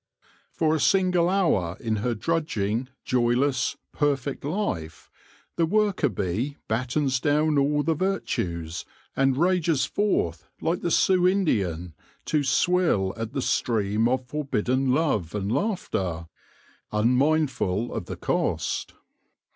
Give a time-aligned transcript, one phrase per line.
[0.51, 5.11] For a single hour in her drudging, joyless, perfect life,
[5.57, 8.83] the worker bee battens down all the virtues,
[9.15, 11.93] and rages forth like the Sioux Indian
[12.25, 16.27] to swill at the stream of forbidden love and laughter,
[16.91, 18.95] unmindful of the cost.